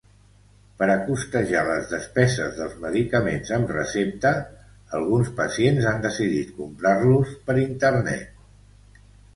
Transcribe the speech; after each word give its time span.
Per 0.77 0.85
a 0.93 0.95
costejar 1.09 1.61
les 1.67 1.91
despeses 1.91 2.57
dels 2.61 2.73
medicaments 2.85 3.53
amb 3.59 3.75
recepta, 3.77 4.33
alguns 5.01 5.31
pacients 5.43 5.93
han 5.93 6.03
decidit 6.09 6.59
comprar-los 6.61 7.39
per 7.47 7.61
Internet. 7.69 9.07